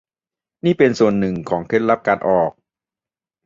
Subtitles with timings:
[0.65, 2.51] นี่เป็นส่วนหนึ่งของเคล็ดลับการออก